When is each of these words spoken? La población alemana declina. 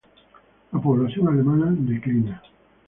La 0.71 0.81
población 0.81 1.27
alemana 1.27 1.67
declina. 1.77 2.41